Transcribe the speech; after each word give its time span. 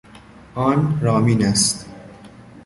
آن 0.55 0.99
رامین 1.01 1.43
است. 1.45 1.85